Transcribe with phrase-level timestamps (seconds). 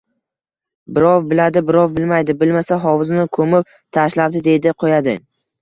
[0.97, 2.37] Birov biladi, birov bilmaydi.
[2.39, 5.17] Bilmasa, hovuzni ko‘mib tashlabdi, deydi-qo‘yadi.